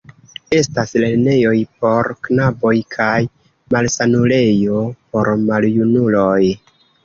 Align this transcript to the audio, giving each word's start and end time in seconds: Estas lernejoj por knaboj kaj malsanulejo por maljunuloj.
Estas 0.59 0.93
lernejoj 1.03 1.53
por 1.83 2.09
knaboj 2.29 2.73
kaj 2.97 3.13
malsanulejo 3.77 4.83
por 4.97 5.33
maljunuloj. 5.47 6.45